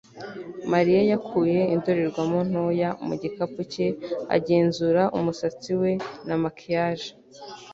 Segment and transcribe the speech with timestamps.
[0.71, 3.87] Mariya yakuye indorerwamo ntoya mu gikapu cye
[4.35, 5.91] agenzura umusatsi we
[6.27, 7.09] na maquillage